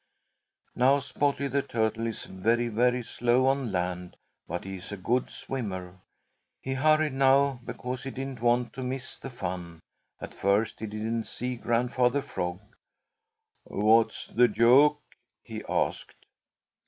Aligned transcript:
Now 0.75 0.97
Spotty 0.97 1.47
the 1.47 1.61
Turtle 1.61 2.07
is 2.07 2.23
very, 2.23 2.69
very 2.69 3.03
slow 3.03 3.45
on 3.45 3.71
land, 3.71 4.15
but 4.47 4.63
he 4.63 4.77
is 4.77 4.91
a 4.91 4.97
good 4.97 5.29
swimmer. 5.29 5.99
He 6.59 6.73
hurried 6.73 7.13
now 7.13 7.59
because 7.63 8.01
he 8.01 8.09
didn't 8.09 8.41
want 8.41 8.73
to 8.73 8.81
miss 8.81 9.17
the 9.17 9.29
fun. 9.29 9.79
At 10.19 10.33
first 10.33 10.79
he 10.79 10.87
didn't 10.87 11.25
see 11.25 11.55
Grandfather 11.55 12.23
Frog. 12.23 12.61
"What's 13.65 14.25
the 14.25 14.47
joke?" 14.47 14.97
he 15.43 15.63
asked. 15.69 16.25